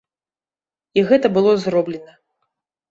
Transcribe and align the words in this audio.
І 1.01 1.05
гэта 1.11 1.27
было 1.37 1.51
зроблена. 1.67 2.21